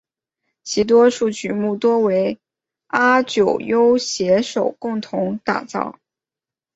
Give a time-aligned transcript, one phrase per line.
[0.63, 2.35] 其多数曲目多由
[2.87, 5.99] 阿久悠携手共同打造。